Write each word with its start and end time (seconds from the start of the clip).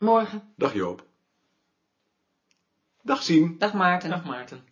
Morgen. 0.00 0.52
Dag 0.56 0.74
Joop. 0.74 1.02
Dag 3.02 3.22
Sien. 3.22 3.58
Dag 3.58 3.74
Maarten. 3.74 4.10
Dag 4.10 4.24
Maarten. 4.24 4.62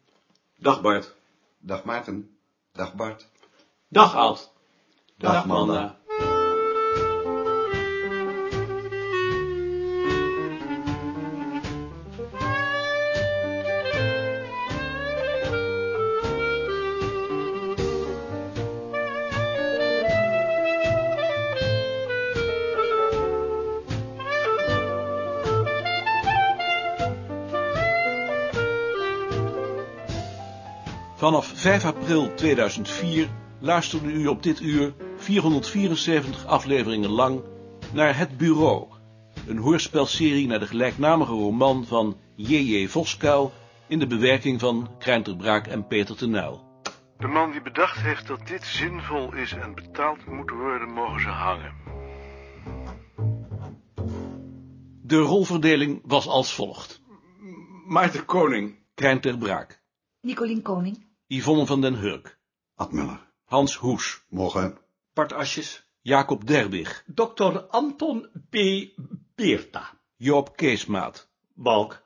Dag 0.57 0.83
Bart. 0.83 1.15
Dag 1.59 1.85
Maarten. 1.85 2.39
Dag 2.73 2.95
Bart. 2.95 3.27
Dag 3.89 4.15
Ad. 4.15 4.51
Dag, 5.19 5.47
Manda. 5.47 5.99
Vanaf 31.27 31.47
5 31.47 31.85
april 31.85 32.35
2004 32.35 33.29
luisterde 33.61 34.13
u 34.13 34.27
op 34.27 34.43
dit 34.43 34.61
uur 34.61 34.95
474 35.17 36.47
afleveringen 36.47 37.11
lang 37.11 37.43
naar 37.93 38.17
Het 38.17 38.37
Bureau, 38.37 38.87
een 39.47 39.59
hoorspelserie 39.59 40.47
naar 40.47 40.59
de 40.59 40.67
gelijknamige 40.67 41.33
roman 41.33 41.85
van 41.85 42.17
J.J. 42.35 42.89
Voskuil 42.89 43.53
in 43.87 43.99
de 43.99 44.07
bewerking 44.07 44.61
van 44.61 44.91
Krijn 44.99 45.37
Braak 45.37 45.67
en 45.67 45.87
Peter 45.87 46.17
Tenuil. 46.17 46.83
De 47.19 47.27
man 47.27 47.51
die 47.51 47.63
bedacht 47.63 48.03
heeft 48.03 48.27
dat 48.27 48.47
dit 48.47 48.65
zinvol 48.65 49.35
is 49.35 49.53
en 49.53 49.75
betaald 49.75 50.27
moet 50.27 50.51
worden, 50.51 50.89
mogen 50.89 51.21
ze 51.21 51.29
hangen. 51.29 51.75
De 55.03 55.19
rolverdeling 55.19 56.03
was 56.05 56.27
als 56.27 56.55
volgt. 56.55 57.03
Maarten 57.87 58.25
Koning. 58.25 58.79
Krijn 58.95 59.21
ter 59.21 59.39
Braak, 59.39 59.83
Nicolien 60.21 60.63
Koning. 60.63 61.06
Yvonne 61.29 61.67
van 61.67 61.81
den 61.81 61.95
Hurk, 61.95 62.39
Ad 62.79 62.93
Muller. 62.93 63.21
Hans 63.45 63.77
Hoes, 63.77 64.23
Morgen. 64.31 64.79
Bart 65.15 65.33
Asjes. 65.33 65.83
Jacob 66.03 66.45
Derwig, 66.47 67.03
Dr. 67.07 67.67
Anton 67.73 68.27
P. 68.51 68.57
Beerta. 69.37 69.83
Joop 70.19 70.57
Keesmaat, 70.57 71.29
Balk. 71.55 72.03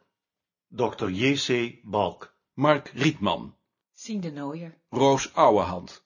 Dr. 0.71 1.09
J.C. 1.11 1.81
Balk. 1.85 2.35
Mark 2.55 2.93
Rietman, 2.95 3.55
Sien 3.95 4.21
de 4.21 4.31
Nooier. 4.31 4.73
Roos 4.93 5.29
Ouwehand, 5.35 6.03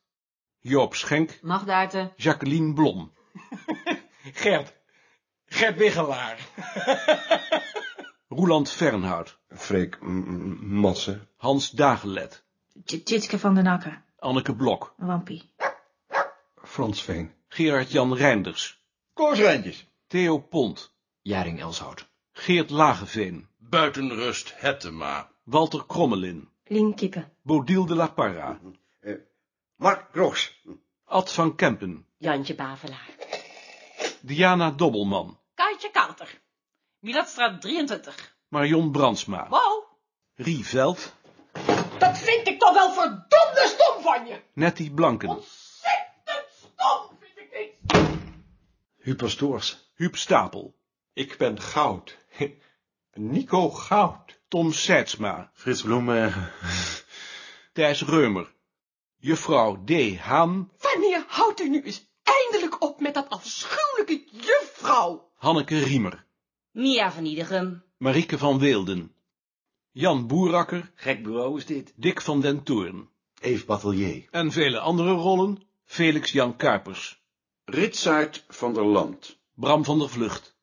Joop 0.63 0.95
Schenk, 0.95 1.39
Magdaarten. 1.43 2.13
Jacqueline 2.17 2.75
Blom, 2.75 3.11
Gert. 4.43 4.73
Gert 5.51 5.79
Wiggelaar. 5.79 6.37
Roeland 8.31 8.69
Fernhout, 8.69 9.37
Freek 9.55 9.99
M- 10.03 10.81
Matsen. 10.81 11.21
Hans 11.39 11.71
Dagelet, 11.71 12.44
Tjitske 12.87 13.39
van 13.39 13.55
den 13.55 13.67
Akker. 13.67 14.03
Anneke 14.23 14.53
Blok, 14.53 14.95
Wampie. 14.99 15.43
Frans 16.65 17.03
Veen. 17.09 17.31
Gerard-Jan 17.51 18.13
Reinders, 18.15 18.75
Kooslijntjes. 19.15 19.85
Theo 20.11 20.39
Pont, 20.39 20.91
Jaring 21.23 21.61
Elshout. 21.61 22.05
Geert 22.35 22.71
Lageveen, 22.71 23.47
Buitenrust 23.59 24.55
Hettema. 24.57 25.29
Walter 25.47 25.81
Krommelin, 25.89 26.49
Lien 26.71 26.95
Kippen. 26.95 27.25
Bodil 27.43 27.87
de 27.87 27.95
la 27.95 28.09
Parra, 28.09 28.59
Mark 29.77 30.13
Kroos. 30.13 30.51
Ad 31.07 31.29
van 31.31 31.57
Kempen, 31.57 32.07
Jantje 32.19 32.55
Bavelaar. 32.55 33.11
Diana 34.21 34.71
Dobbelman, 34.71 35.37
Kaatje 35.55 35.91
Kater. 35.93 36.29
Milatstraat 37.01 37.63
23. 37.63 38.15
Marion 38.49 38.93
Brandsma, 38.93 39.47
Wow. 39.51 39.85
Rie 40.35 40.65
Veld, 40.65 41.13
Dat 42.15 42.23
vind 42.23 42.49
ik 42.49 42.59
toch 42.59 42.73
wel 42.73 42.93
verdomde 42.93 43.63
stom 43.65 44.03
van 44.03 44.27
je. 44.27 44.41
Nettie 44.53 44.91
Blanken, 44.91 45.29
Ontzettend 45.29 46.47
stom 46.51 47.19
vind 47.21 47.39
ik 47.39 47.51
dit. 47.53 48.09
Huub 48.99 49.17
Pastoors. 49.17 49.79
Huub 49.95 50.17
Stapel, 50.17 50.75
Ik 51.13 51.37
ben 51.39 51.61
Goud. 51.61 52.17
Nico 53.13 53.71
Goud. 53.71 54.39
Tom 54.49 54.73
Seidsma, 54.73 55.51
Frits 55.55 55.83
Bloembergen. 55.83 56.53
Thijs 57.73 58.03
Reumer, 58.03 58.53
Juffrouw 59.17 59.85
D. 59.85 60.17
Haan, 60.19 60.71
Wanneer 60.79 61.25
houdt 61.29 61.61
u 61.61 61.69
nu 61.69 61.83
eens 61.83 62.07
eindelijk 62.23 62.83
op 62.83 63.01
met 63.01 63.15
dat 63.15 63.29
afschuwelijke 63.29 64.25
juffrouw? 64.31 65.31
Hanneke 65.35 65.79
Riemer, 65.79 66.25
Mia 66.71 67.13
van 67.13 67.25
Iedegem. 67.25 67.83
Marieke 67.99 68.39
van 68.39 68.59
Weelden, 68.59 69.14
Jan 69.97 70.27
Boerakker, 70.27 70.91
Gek 70.97 71.23
bureau 71.23 71.57
is 71.57 71.67
dit. 71.67 71.93
Dick 71.97 72.21
van 72.21 72.41
den 72.41 72.63
Toorn 72.63 73.09
Eve 73.41 73.65
Batelier. 73.67 74.25
en 74.31 74.53
vele 74.53 74.79
andere 74.79 75.11
rollen, 75.13 75.63
Felix 75.85 76.33
Jan 76.33 76.57
Kuipers, 76.57 77.21
Ritsaert 77.65 78.45
van 78.49 78.75
der 78.75 78.85
Land. 78.85 79.37
Bram 79.55 79.85
van 79.85 79.99
der 79.99 80.09
Vlucht, 80.09 80.55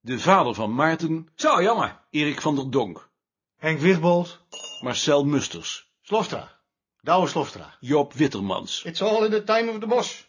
de 0.00 0.18
vader 0.18 0.54
van 0.54 0.74
Maarten, 0.74 1.28
Zo, 1.34 1.62
jongen. 1.62 1.96
Erik 2.10 2.40
van 2.40 2.54
der 2.56 2.70
Donk, 2.70 3.08
Henk 3.56 3.80
Wigbold. 3.80 4.38
Marcel 4.80 5.24
Musters, 5.24 5.86
Slofstra. 6.02 6.48
Douwe 7.02 7.26
Slofstra. 7.28 7.74
Joop 7.80 8.12
Wittermans, 8.12 8.82
It's 8.86 9.02
all 9.02 9.24
in 9.24 9.30
the 9.30 9.44
time 9.44 9.68
of 9.68 9.80
the 9.80 9.86
boss. 9.86 10.26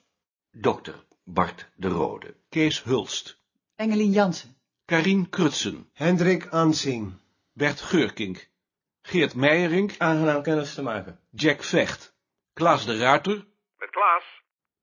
Dokter 0.52 0.96
Bart 1.24 1.66
de 1.76 1.88
Rode. 1.88 2.36
Kees 2.50 2.84
Hulst, 2.84 3.36
Engelien 3.78 4.12
Jansen. 4.12 4.56
Karien 4.86 5.30
Krutsen, 5.30 5.86
Hendrik 5.94 6.47
Ansing. 6.53 7.14
Bert 7.53 7.80
Geurkink, 7.81 8.49
Geert 9.09 9.36
Meijerink, 9.36 9.92
Aangenaam 9.97 10.42
kennis 10.44 10.74
te 10.74 10.81
maken. 10.81 11.20
Jack 11.31 11.64
Vecht, 11.64 12.14
Klaas 12.53 12.86
de 12.86 12.97
Ruiter, 12.97 13.46
Met 13.78 13.90
Klaas? 13.90 14.24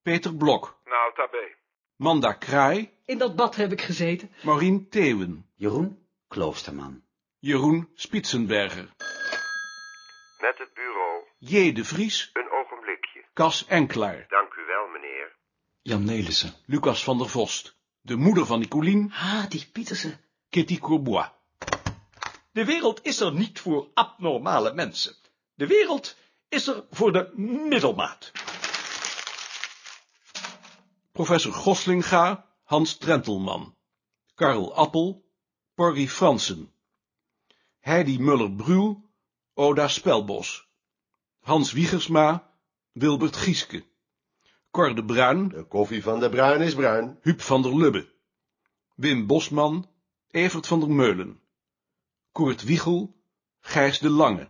Peter 0.02 0.34
Blok, 0.34 0.78
Nou, 0.84 1.12
tabé. 1.14 1.54
Manda 1.96 2.32
Kraai, 2.32 2.90
In 3.04 3.18
dat 3.18 3.36
bad 3.36 3.56
heb 3.56 3.72
ik 3.72 3.80
gezeten. 3.80 4.30
Maureen 4.42 4.88
Theeuwen, 4.88 5.46
Jeroen 5.54 5.98
Kloosterman. 6.28 7.02
Jeroen 7.38 7.88
Spitsenberger, 7.94 8.88
Met 10.40 10.58
het 10.58 10.70
bureau. 10.74 11.24
J. 11.38 11.72
de 11.72 11.84
Vries, 11.84 12.30
Een 12.32 12.50
ogenblikje. 12.50 13.24
Cas 13.34 13.66
Enklaar, 13.66 14.26
Dank 14.28 14.54
u 14.54 14.64
wel, 14.66 14.86
meneer. 14.92 15.32
Jan 15.82 16.04
Nelissen. 16.04 16.52
Lucas 16.66 17.04
van 17.04 17.18
der 17.18 17.28
Vost, 17.28 17.76
de 18.00 18.16
moeder 18.16 18.46
van 18.46 18.58
Nicolien, 18.58 19.12
Ah, 19.12 19.48
die 19.48 19.68
Pietersen. 19.72 20.20
Kitty 20.50 20.78
Courbois. 20.78 21.26
De 22.56 22.64
wereld 22.64 23.00
is 23.02 23.20
er 23.20 23.32
niet 23.32 23.60
voor 23.60 23.90
abnormale 23.94 24.74
mensen. 24.74 25.14
De 25.54 25.66
wereld 25.66 26.16
is 26.48 26.66
er 26.66 26.84
voor 26.90 27.12
de 27.12 27.32
middelmaat. 27.68 28.32
Professor 31.12 31.52
Goslinga, 31.52 32.46
Hans 32.62 32.96
Trentelman, 32.96 33.76
Karel 34.34 34.74
Appel, 34.74 35.24
Porgy 35.74 36.08
Fransen, 36.08 36.72
Heidi 37.78 38.18
Muller-Bruhl, 38.18 38.96
Oda 39.54 39.88
Spelbos, 39.88 40.68
Hans 41.40 41.72
Wiegersma, 41.72 42.50
Wilbert 42.92 43.36
Gieske, 43.36 43.84
Cor 44.70 44.94
de 44.94 45.04
Bruin, 45.04 45.48
De 45.48 45.64
koffie 45.64 46.02
van 46.02 46.20
de 46.20 46.28
Bruin 46.28 46.62
is 46.62 46.74
bruin. 46.74 47.18
Huub 47.22 47.40
van 47.40 47.62
der 47.62 47.76
Lubbe, 47.76 48.08
Wim 48.94 49.26
Bosman, 49.26 49.88
Evert 50.30 50.66
van 50.66 50.80
der 50.80 50.90
Meulen, 50.90 51.40
Koert 52.36 52.62
Wiegel, 52.62 53.14
Gijs 53.60 53.98
de 53.98 54.10
Lange, 54.10 54.48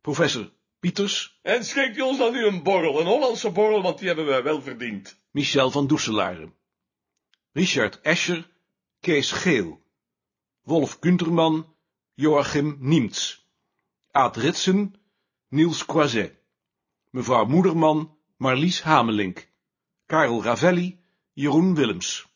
professor 0.00 0.50
Pieters, 0.80 1.38
En 1.42 1.64
schenkt 1.64 1.96
u 1.96 2.00
ons 2.00 2.18
dan 2.18 2.32
nu 2.32 2.46
een 2.46 2.62
borrel, 2.62 3.00
een 3.00 3.06
Hollandse 3.06 3.50
borrel, 3.50 3.82
want 3.82 3.98
die 3.98 4.06
hebben 4.06 4.26
we 4.26 4.42
wel 4.42 4.62
verdiend. 4.62 5.20
Michel 5.30 5.70
van 5.70 5.86
Doeselare, 5.86 6.52
Richard 7.52 8.00
Escher, 8.00 8.50
Kees 9.00 9.30
Geel, 9.30 9.82
Wolf 10.62 10.98
Kunterman, 10.98 11.74
Joachim 12.14 12.76
Niemts, 12.80 13.46
Aad 14.10 14.36
Ritsen, 14.36 14.94
Niels 15.48 15.84
Croiset, 15.86 16.34
mevrouw 17.10 17.44
Moederman, 17.44 18.16
Marlies 18.36 18.82
Hamelink, 18.82 19.48
Karel 20.06 20.42
Ravelli, 20.42 21.00
Jeroen 21.32 21.74
Willems, 21.74 22.26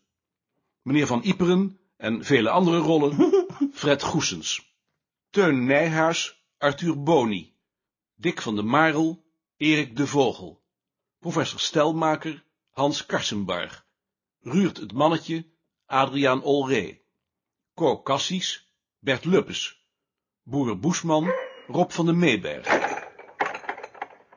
meneer 0.82 1.06
Van 1.06 1.22
Iperen 1.22 1.78
en 1.96 2.24
vele 2.24 2.50
andere 2.50 2.78
rollen, 2.78 3.16
Fred 3.82 4.02
Goesens, 4.02 4.60
Teun 5.30 5.66
Nijhuis, 5.66 6.44
Arthur 6.58 7.02
Boni, 7.02 7.56
Dick 8.14 8.40
van 8.40 8.56
de 8.56 8.62
Marel, 8.62 9.24
Erik 9.56 9.96
de 9.96 10.06
Vogel, 10.06 10.62
professor 11.18 11.60
Stelmaker, 11.60 12.44
Hans 12.70 13.06
Karsenbarg, 13.06 13.86
Ruurt 14.40 14.76
het 14.76 14.92
Mannetje, 14.92 15.50
Adriaan 15.86 16.42
Olree, 16.42 17.04
Co 17.74 18.02
Cassis, 18.02 18.72
Bert 18.98 19.24
Luppes, 19.24 19.86
Boer 20.42 20.78
Boesman, 20.78 21.32
Rob 21.66 21.90
van 21.90 22.06
de 22.06 22.12
Meeberg, 22.12 22.66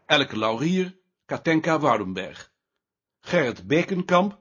Elke 0.06 0.38
Laurier, 0.38 1.00
Katenka 1.26 1.80
Woudenberg, 1.80 2.54
Gerrit 3.20 3.68
Bekenkamp, 3.68 4.40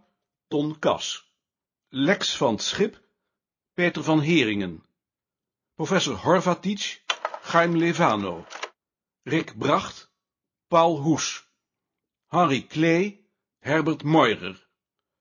Ton 0.48 0.78
Kas, 0.78 1.34
Lex 1.88 2.36
van 2.36 2.52
het 2.52 2.62
Schip, 2.62 3.02
Peter 3.74 4.02
van 4.02 4.20
Heringen. 4.20 4.92
Professor 5.76 6.14
Horvatic, 6.14 7.00
Chaim 7.42 7.74
Levano. 7.74 8.46
Rick 9.26 9.56
Bracht, 9.56 10.06
Paul 10.70 11.02
Hoes. 11.02 11.42
Henry 12.30 12.62
Klee, 12.62 13.18
Herbert 13.60 14.04
Moirer. 14.04 14.56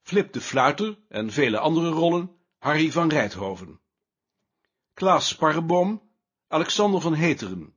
Flip 0.04 0.32
de 0.32 0.40
Fluiter 0.40 0.96
en 1.10 1.32
vele 1.32 1.58
andere 1.58 1.90
rollen, 1.90 2.30
Harry 2.60 2.92
van 2.92 3.10
Rijthoven. 3.10 3.80
Klaas 4.94 5.28
Sparreboom, 5.28 6.02
Alexander 6.50 7.02
van 7.02 7.16
Heteren. 7.16 7.74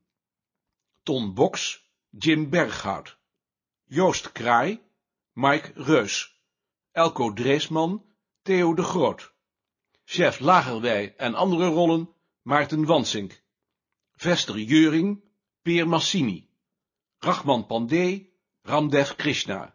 Ton 1.02 1.32
Boks, 1.34 1.80
Jim 2.10 2.50
Berghout. 2.50 3.16
Joost 3.86 4.32
Kraai, 4.32 4.80
Mike 5.32 5.72
Reus. 5.76 6.40
Elko 6.92 7.32
Dreesman, 7.32 8.04
Theo 8.42 8.74
de 8.74 8.82
Groot. 8.82 9.32
Chef 10.04 10.40
Lagerwij 10.40 11.14
en 11.16 11.34
andere 11.34 11.68
rollen, 11.68 12.14
Maarten 12.46 12.86
Wansink. 12.86 13.42
Vester 14.16 14.56
Jeuring, 14.56 15.20
Peer 15.62 15.88
Massini. 15.88 16.48
Rachman 17.18 17.66
Pandey, 17.66 18.30
Ramdev 18.62 19.16
Krishna. 19.16 19.74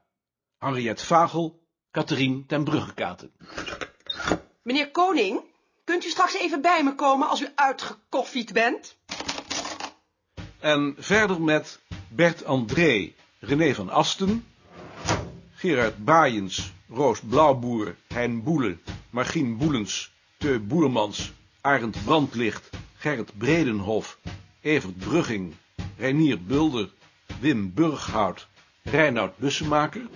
Henriette 0.57 1.06
Vagel, 1.06 1.59
Catherine 1.91 2.45
ten 2.45 2.63
Bruggekaten. 2.63 3.31
Meneer 4.62 4.91
Koning, 4.91 5.41
kunt 5.83 6.06
u 6.06 6.09
straks 6.09 6.33
even 6.33 6.62
bij 6.62 6.83
me 6.83 6.95
komen 6.95 7.27
als 7.27 7.41
u 7.41 7.47
uitgekoffied 7.56 8.53
bent? 8.53 8.97
En 10.59 10.95
verder 10.97 11.41
met 11.41 11.79
Bert 12.07 12.45
André, 12.45 13.13
René 13.39 13.75
van 13.75 13.89
Asten, 13.89 14.45
Gerard 15.53 16.06
Baaiens, 16.06 16.71
Roos 16.89 17.19
Blauwboer, 17.19 17.95
Hein 18.07 18.44
Boele, 18.44 18.77
Margien 19.09 19.57
Boelens, 19.57 20.12
Teu 20.38 20.59
Boermans, 20.59 21.31
Arend 21.63 21.95
Brandlicht, 22.05 22.69
Gerrit 23.03 23.33
Bredenhof, 23.37 24.17
Evert 24.63 24.97
Brugging, 24.99 25.55
Reinier 25.99 26.37
Bulder, 26.37 26.89
Wim 27.39 27.71
Burghout, 27.75 28.47
Reinoud 28.85 29.37
Bussemaker, 29.37 30.07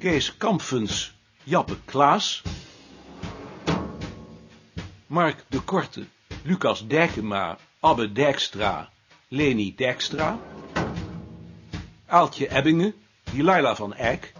Kees 0.00 0.36
Kampfens, 0.38 1.12
Jappe 1.44 1.76
Klaas, 1.86 2.42
Mark 5.06 5.44
de 5.48 5.60
Korte, 5.60 6.06
Lucas 6.44 6.86
Dijkema, 6.86 7.58
Abbe 7.80 8.12
Dijkstra, 8.12 8.88
Leni 9.28 9.74
Dijkstra, 9.76 10.38
Aaltje 12.06 12.48
Ebbingen, 12.48 12.94
Delilah 13.32 13.76
van 13.76 13.94
Eyck, 13.94 14.32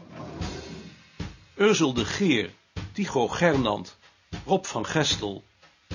Urzel 1.57 1.95
de 1.95 2.05
Geer, 2.05 2.51
Tycho 2.93 3.29
Gernand, 3.29 3.99
Rob 4.47 4.67
van 4.67 4.87
Gestel, 4.87 5.45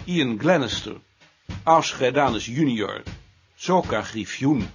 Ian 0.05 0.39
Glenister, 0.39 0.95
Aus 1.63 1.91
Grijdanus 1.91 2.45
junior, 2.45 3.03
Soka 3.55 4.01
Griffioen, 4.01 4.69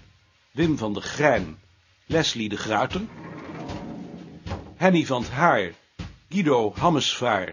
Wim 0.53 0.79
van 0.79 0.93
der 0.93 1.03
Grijn, 1.03 1.59
Leslie 2.07 2.49
de 2.49 2.57
Gruiter, 2.57 3.01
Henny 4.77 5.07
van 5.07 5.23
het 5.23 5.31
Haar, 5.31 5.73
Guido 6.29 6.73
Hammesvaar, 6.77 7.51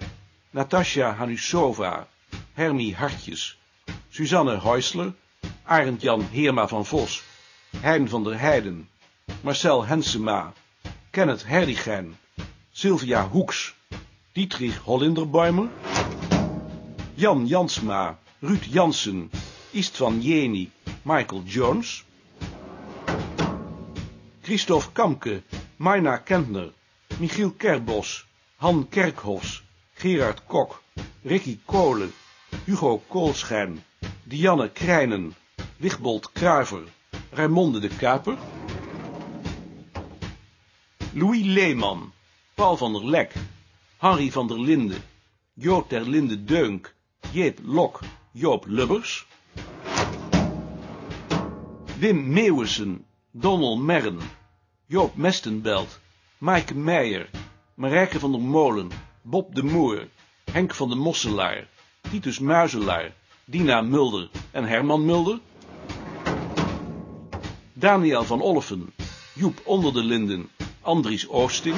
Natasja 0.49 1.13
Hanusova, 1.13 2.07
Hermie 2.53 2.95
Hartjes, 2.95 3.57
Suzanne 4.09 4.59
Heusler, 4.59 5.13
Arend 5.63 6.01
Jan 6.01 6.21
Heerma 6.21 6.67
van 6.67 6.85
Vos, 6.85 7.23
Hein 7.81 8.09
van 8.09 8.23
der 8.23 8.39
Heijden, 8.39 8.89
Marcel 9.41 9.85
Hensema, 9.85 10.53
Kenneth 11.11 11.43
Herdigijn, 11.45 12.17
Sylvia 12.71 13.27
Hoeks, 13.27 13.76
Dietrich 14.37 14.85
Hollinderbäumer, 14.85 15.67
Jan 17.15 17.47
Jansma, 17.47 18.19
Ruud 18.43 18.65
Jansen, 18.71 19.31
Istvan 19.73 20.21
Jeni, 20.21 20.69
Michael 21.03 21.41
Jones, 21.47 22.03
Christophe 24.43 24.91
Kamke, 24.93 25.41
Maina 25.79 26.19
Kentner, 26.19 26.69
Michiel 27.19 27.49
Kerbos, 27.57 28.25
Han 28.57 28.87
Kerkhofs, 28.91 29.63
Gerard 29.99 30.47
Kok, 30.47 30.83
Ricky 31.25 31.57
Kolen, 31.65 32.13
Hugo 32.67 33.01
Koolschijn, 33.09 33.81
Dianne 34.29 34.69
Krijnen, 34.69 35.35
Wigbold 35.81 36.31
Kruiver, 36.35 36.83
Raimonde 37.31 37.79
de 37.79 37.89
Kuiper, 37.89 38.37
Louis 41.15 41.43
Leeman, 41.43 42.11
Paul 42.55 42.77
van 42.77 42.93
der 42.93 43.05
Lek, 43.05 43.33
Henry 43.99 44.31
van 44.31 44.47
der 44.47 44.59
Linde, 44.59 44.95
Joop 45.53 45.89
ter 45.89 46.01
Linde 46.01 46.45
Deunk, 46.45 46.93
Jeep 47.31 47.59
Lok, 47.63 48.01
Joop 48.31 48.65
Lubbers, 48.67 49.25
Wim 51.99 52.33
Meeuwissen, 52.33 53.05
Donald 53.31 53.79
Merren, 53.79 54.19
Joop 54.85 55.15
Mestenbelt, 55.15 55.99
Maaike 56.37 56.75
Meijer, 56.75 57.29
Marijke 57.75 58.19
van 58.19 58.31
der 58.31 58.41
Molen, 58.41 58.91
Bob 59.21 59.55
de 59.55 59.63
Moer, 59.63 60.07
Henk 60.51 60.73
van 60.73 60.89
de 60.89 60.95
Mosselaar, 60.95 61.67
Titus 62.09 62.39
Muizelaar, 62.39 63.13
Dina 63.45 63.81
Mulder 63.81 64.29
en 64.51 64.63
Herman 64.63 65.05
Mulder, 65.05 65.39
Daniel 67.73 68.23
van 68.23 68.41
Olffen, 68.41 68.93
Joep 69.33 69.61
Onder 69.65 69.93
de 69.93 70.03
Linden, 70.03 70.49
Andries 70.81 71.27
Oosting, 71.27 71.75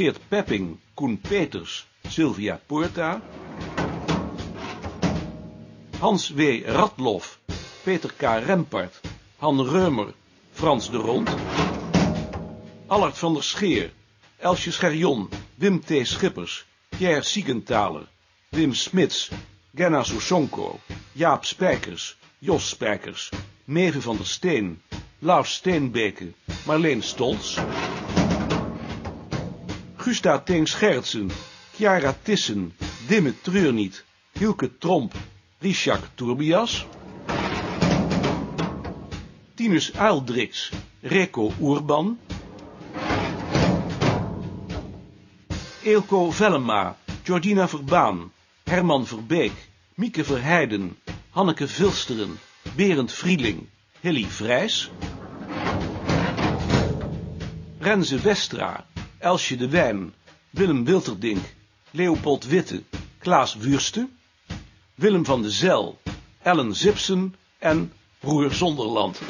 Geert 0.00 0.30
Pepping, 0.30 0.78
Koen 0.94 1.18
Peters, 1.18 1.84
Sylvia 2.08 2.58
Porta, 2.66 3.20
Hans 6.00 6.30
W. 6.30 6.62
Ratloff, 6.66 7.38
Peter 7.84 8.08
K. 8.08 8.40
Rempart, 8.40 9.00
Han 9.40 9.60
Reumer, 9.60 10.14
Frans 10.52 10.88
de 10.88 10.96
Rond, 10.96 11.28
Allard 12.88 13.18
van 13.18 13.34
der 13.34 13.42
Scheer, 13.42 13.90
Elsje 14.38 14.72
Scherjon, 14.72 15.28
Wim 15.58 15.80
T. 15.80 16.04
Schippers, 16.04 16.64
Pierre 16.90 17.22
Siegenthaler, 17.22 18.08
Wim 18.52 18.74
Smits, 18.74 19.30
Genna 19.76 20.02
Sosonko, 20.02 20.80
Jaap 21.12 21.44
Spijkers, 21.44 22.16
Jos 22.38 22.68
Spijkers, 22.68 23.28
Meve 23.64 24.00
van 24.00 24.16
der 24.16 24.24
Steen, 24.26 24.82
Laus 25.18 25.54
Steenbeke, 25.54 26.32
Marleen 26.66 27.02
Stolz, 27.02 27.58
Gusta 30.10 30.40
Teens 30.40 30.74
Gerritsen, 30.74 31.30
Chiara 31.76 32.12
Tissen, 32.12 32.72
Dimme 33.08 33.32
Treurniet, 33.44 34.04
Hielke 34.34 34.68
Tromp, 34.80 35.14
Richak 35.62 36.00
Tourbias, 36.16 36.84
Tinus 39.54 39.92
Aaldrix, 39.94 40.72
Reko 41.04 41.52
Oerban, 41.60 42.18
Eelco 45.84 46.32
Vellema, 46.32 46.96
Georgina 47.24 47.68
Verbaan, 47.68 48.32
Herman 48.66 49.06
Verbeek, 49.06 49.54
Mieke 49.96 50.24
Verheiden, 50.24 50.96
Hanneke 51.36 51.68
Vilsteren, 51.68 52.36
Berend 52.76 53.12
Vrieling, 53.12 53.68
Hilly 54.02 54.26
Vrijs, 54.26 54.90
Renze 57.80 58.18
Westra, 58.24 58.89
Elsje 59.20 59.56
de 59.56 59.68
Wijn, 59.68 60.14
Willem 60.50 60.84
Wilterdink, 60.84 61.54
Leopold 61.90 62.44
Witte, 62.46 62.82
Klaas 63.18 63.54
Wurste, 63.54 64.08
Willem 64.94 65.24
van 65.24 65.42
de 65.42 65.50
Zel, 65.50 65.98
Ellen 66.42 66.74
Zipsen 66.74 67.34
en 67.58 67.92
Broer 68.20 68.52
Zonderland. 68.52 69.20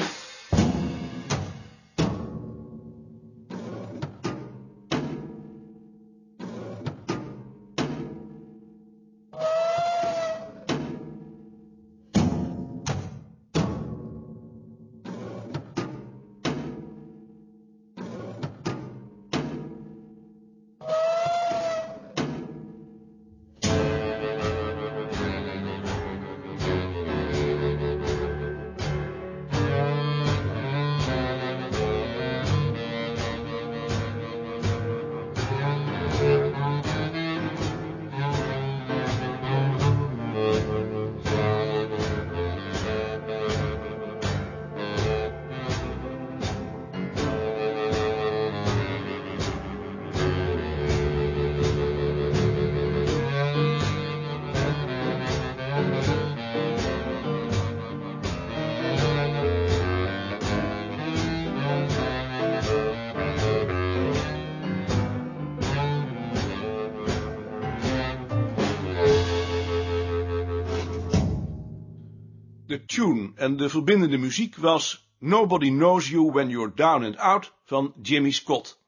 De 72.81 72.87
tune 72.87 73.31
en 73.35 73.57
de 73.57 73.69
verbindende 73.69 74.17
muziek 74.17 74.55
was 74.55 75.07
Nobody 75.19 75.69
Knows 75.69 76.09
You 76.09 76.31
When 76.31 76.49
You're 76.49 76.71
Down 76.75 77.03
and 77.03 77.17
Out 77.17 77.53
van 77.63 77.93
Jimmy 78.01 78.31
Scott. 78.31 78.79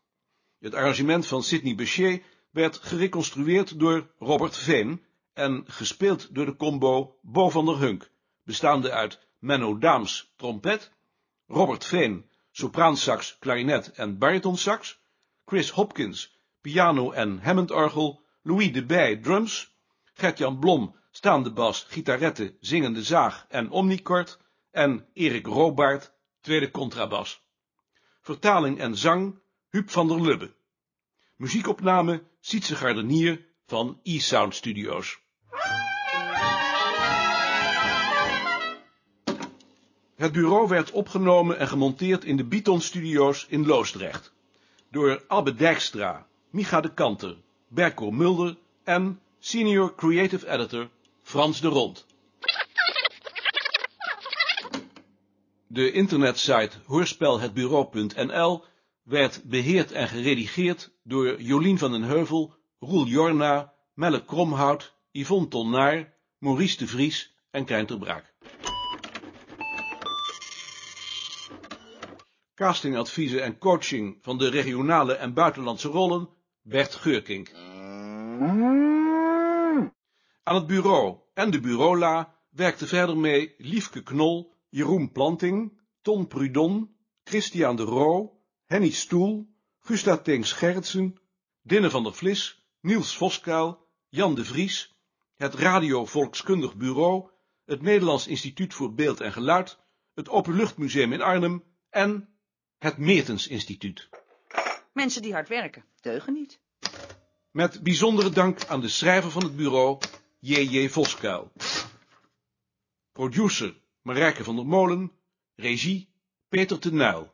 Het 0.59 0.73
arrangement 0.73 1.27
van 1.27 1.43
Sidney 1.43 1.75
Bechet 1.75 2.23
werd 2.51 2.77
gereconstrueerd 2.77 3.79
door 3.79 4.11
Robert 4.19 4.57
Veen 4.57 5.01
en 5.33 5.63
gespeeld 5.67 6.35
door 6.35 6.45
de 6.45 6.55
combo 6.55 7.17
Bo 7.21 7.49
van 7.49 7.65
der 7.65 7.77
Hunk, 7.77 8.09
bestaande 8.43 8.91
uit 8.91 9.19
Menno 9.39 9.77
Daams, 9.77 10.33
trompet, 10.35 10.91
Robert 11.47 11.85
Veen, 11.85 12.25
sopraansax, 12.51 13.37
klarinet 13.39 13.91
en 13.91 14.17
baritonsax, 14.17 14.99
Chris 15.45 15.69
Hopkins, 15.69 16.37
piano 16.61 17.11
en 17.11 17.39
Hammondorgel, 17.43 18.21
Louis 18.41 18.71
de 18.71 18.85
Bij, 18.85 19.15
drums, 19.15 19.75
Gert-Jan 20.13 20.59
Blom, 20.59 20.95
staande 21.13 21.51
bas, 21.51 21.85
gitaretten, 21.89 22.57
zingende 22.59 23.03
zaag 23.03 23.45
en 23.49 23.69
omnikort, 23.69 24.39
en 24.71 25.05
Erik 25.13 25.45
Robaert, 25.45 26.13
tweede 26.41 26.71
contrabas. 26.71 27.41
Vertaling 28.21 28.79
en 28.79 28.97
zang, 28.97 29.39
Huub 29.69 29.89
van 29.89 30.07
der 30.07 30.21
Lubbe. 30.21 30.53
Muziekopname, 31.35 32.23
Sietse 32.39 32.75
Gardenier 32.75 33.45
van 33.65 33.99
E-Sound 34.03 34.55
Studios. 34.55 35.19
Het 40.15 40.31
bureau 40.31 40.67
werd 40.67 40.91
opgenomen 40.91 41.59
en 41.59 41.67
gemonteerd 41.67 42.23
in 42.23 42.37
de 42.37 42.45
Beaton 42.45 42.81
Studios 42.81 43.45
in 43.49 43.65
Loosdrecht. 43.65 44.33
Door 44.91 45.23
Abbe 45.27 45.55
Dijkstra, 45.55 46.27
Micha 46.49 46.81
de 46.81 46.93
Kanter, 46.93 47.37
Berko 47.67 48.11
Mulder 48.11 48.57
en 48.83 49.19
Senior 49.39 49.95
Creative 49.95 50.47
Editor 50.47 50.89
Frans 51.23 51.61
de 51.61 51.67
Rond. 51.67 52.05
De 55.67 55.91
internetsite 55.91 56.77
hoorspelhetbureau.nl 56.85 58.63
werd 59.03 59.43
beheerd 59.43 59.91
en 59.91 60.07
geredigeerd 60.07 60.91
door 61.03 61.41
Jolien 61.41 61.77
van 61.77 61.91
den 61.91 62.03
Heuvel, 62.03 62.53
Roel 62.79 63.05
Jorna, 63.05 63.73
Melle 63.93 64.25
Kromhout, 64.25 64.93
Yvonne 65.11 65.47
Tolnaar, 65.47 66.13
Maurice 66.37 66.77
de 66.77 66.87
Vries 66.87 67.35
en 67.51 67.65
Krijn 67.65 67.85
Braak. 67.85 68.33
Castingadviezen 72.55 73.43
en 73.43 73.57
coaching 73.57 74.17
van 74.21 74.37
de 74.37 74.49
regionale 74.49 75.13
en 75.13 75.33
buitenlandse 75.33 75.87
rollen, 75.87 76.29
Bert 76.61 76.95
Geurkink. 76.95 77.51
Aan 80.43 80.55
het 80.55 80.67
bureau 80.67 81.19
en 81.33 81.51
de 81.51 81.59
bureaula 81.59 82.35
werkte 82.49 82.87
verder 82.87 83.17
mee 83.17 83.55
Liefke 83.57 84.03
Knol, 84.03 84.53
Jeroen 84.69 85.11
Planting, 85.11 85.81
Ton 86.01 86.27
Prudon, 86.27 86.95
Christian 87.23 87.75
de 87.75 87.83
Roo, 87.83 88.39
Henny 88.65 88.89
Stoel, 88.89 89.47
Gusta 89.79 90.17
Teens 90.17 90.51
Gerritsen, 90.51 91.19
Dinne 91.61 91.89
van 91.89 92.03
der 92.03 92.13
Vlis, 92.13 92.65
Niels 92.81 93.17
Voskuil, 93.17 93.87
Jan 94.09 94.35
de 94.35 94.45
Vries, 94.45 94.95
het 95.35 95.53
Radio 95.53 96.05
Volkskundig 96.05 96.75
Bureau, 96.75 97.29
het 97.65 97.81
Nederlands 97.81 98.27
Instituut 98.27 98.73
voor 98.73 98.93
Beeld 98.93 99.21
en 99.21 99.31
Geluid, 99.31 99.77
het 100.13 100.29
Openluchtmuseum 100.29 101.13
in 101.13 101.21
Arnhem 101.21 101.63
en 101.89 102.29
het 102.77 102.97
Meertens 102.97 103.47
Instituut. 103.47 104.09
Mensen 104.93 105.21
die 105.21 105.33
hard 105.33 105.49
werken, 105.49 105.85
deugen 106.01 106.33
niet. 106.33 106.59
Met 107.51 107.83
bijzondere 107.83 108.29
dank 108.29 108.65
aan 108.65 108.81
de 108.81 108.89
schrijver 108.89 109.31
van 109.31 109.43
het 109.43 109.55
bureau, 109.55 109.99
J.J. 110.45 110.89
Voskuil. 110.89 111.51
Producer 113.11 113.73
Marijke 114.01 114.43
van 114.43 114.55
der 114.55 114.65
Molen, 114.65 115.11
regie 115.55 116.09
Peter 116.49 116.79
te 116.79 116.93
Nuil. 116.93 117.33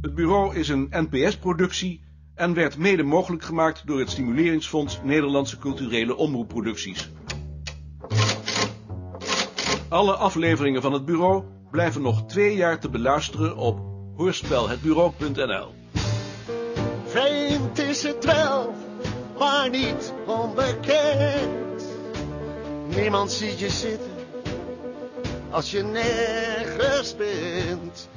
Het 0.00 0.14
bureau 0.14 0.56
is 0.56 0.68
een 0.68 0.86
NPS-productie 0.90 2.04
en 2.34 2.54
werd 2.54 2.76
mede 2.78 3.02
mogelijk 3.02 3.42
gemaakt 3.42 3.86
door 3.86 3.98
het 3.98 4.10
Stimuleringsfonds 4.10 5.00
Nederlandse 5.02 5.58
Culturele 5.58 6.16
Omroepproducties. 6.16 7.10
Alle 9.88 10.14
afleveringen 10.14 10.82
van 10.82 10.92
het 10.92 11.04
bureau 11.04 11.44
blijven 11.70 12.02
nog 12.02 12.26
twee 12.26 12.56
jaar 12.56 12.80
te 12.80 12.88
beluisteren 12.88 13.56
op 13.56 13.78
hoorspelhetbureau.nl. 14.16 15.79
Vreemd 17.10 17.78
is 17.78 18.02
het 18.02 18.24
wel, 18.24 18.74
maar 19.38 19.70
niet 19.70 20.12
onbekend. 20.26 21.82
Niemand 22.86 23.32
ziet 23.32 23.58
je 23.58 23.70
zitten 23.70 24.10
als 25.50 25.70
je 25.70 25.82
nergens 25.82 27.16
bent. 27.16 28.08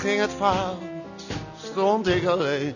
Ging 0.00 0.20
het 0.20 0.30
fout, 0.30 0.76
stond 1.62 2.06
ik 2.06 2.26
alleen. 2.26 2.74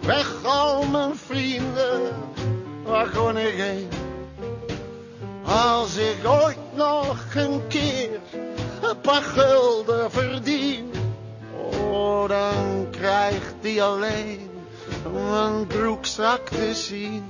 Weg 0.00 0.44
al 0.44 0.82
mijn 0.86 1.16
vrienden, 1.16 2.00
waar 2.84 3.10
kon 3.10 3.36
ik 3.36 3.54
heen? 3.54 3.88
Als 5.44 5.96
ik 5.96 6.16
ooit 6.24 6.58
nog 6.74 7.34
een 7.34 7.66
keer 7.66 8.20
een 8.82 9.00
paar 9.00 9.22
gulden 9.22 10.10
verdien, 10.10 10.92
oh, 11.70 12.28
dan 12.28 12.86
krijgt 12.90 13.54
die 13.60 13.82
alleen 13.82 14.50
mijn 15.12 15.66
broekzak 15.66 16.48
te 16.48 16.74
zien. 16.74 17.26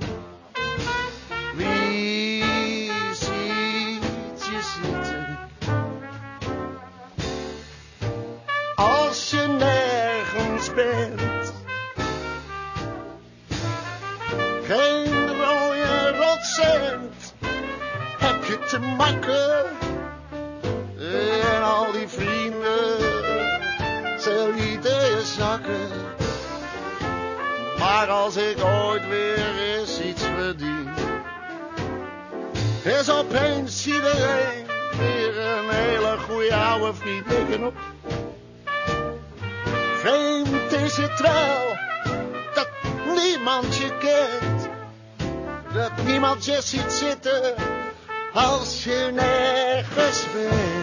Is 32.99 33.09
opeens 33.09 33.87
iedereen 33.87 34.65
weer 34.97 35.37
een 35.37 35.69
hele 35.69 36.17
goede 36.17 36.55
oude 36.55 36.93
vriend. 36.93 37.63
Op. 37.65 37.73
Vreemd 39.95 40.71
is 40.71 40.97
het 40.97 41.19
wel 41.19 41.77
dat 42.53 42.69
niemand 43.15 43.75
je 43.75 43.97
kent. 43.97 44.69
Dat 45.73 46.05
niemand 46.05 46.45
je 46.45 46.61
ziet 46.61 46.91
zitten 46.91 47.53
als 48.33 48.83
je 48.83 49.09
nergens 49.13 50.25
bent. 50.33 50.78